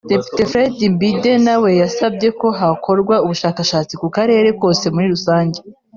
[0.09, 5.59] Depite Fred Mbidde na we yasabye ko hakorwa ubushakashatsi ku Karere kose muri rusange